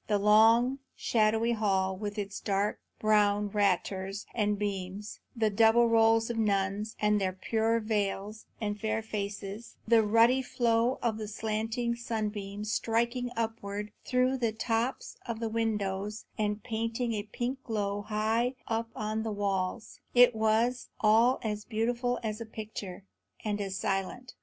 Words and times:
The 0.07 0.17
long, 0.17 0.79
shadowy 0.95 1.51
hall, 1.51 1.95
with 1.95 2.17
its 2.17 2.39
dark 2.39 2.79
brown 2.97 3.49
raters 3.51 4.25
and 4.33 4.57
beams; 4.57 5.19
the 5.35 5.51
double 5.51 5.87
rows 5.89 6.31
of 6.31 6.39
nuns, 6.39 6.95
with 6.99 7.19
their 7.19 7.33
pure 7.33 7.79
veils 7.79 8.47
and 8.59 8.79
fair 8.79 9.03
faces; 9.03 9.75
the 9.87 10.01
ruddy 10.01 10.41
flow 10.41 10.97
of 11.03 11.19
the 11.19 11.27
slanting 11.27 11.95
sunbeams 11.95 12.73
striking 12.73 13.29
upwards 13.37 13.91
through 14.03 14.37
the 14.39 14.51
tops 14.51 15.17
of 15.27 15.39
the 15.39 15.49
windows 15.49 16.25
and 16.35 16.63
painting 16.63 17.13
a 17.13 17.21
pink 17.21 17.61
glow 17.63 18.01
high 18.01 18.55
up 18.67 18.89
on 18.95 19.21
the 19.21 19.31
walls, 19.31 19.99
it 20.15 20.33
was 20.35 20.89
all 20.99 21.37
as 21.43 21.63
beautiful 21.63 22.19
as 22.23 22.41
a 22.41 22.45
picture, 22.47 23.05
and 23.45 23.61
as 23.61 23.77
silent. 23.77 24.33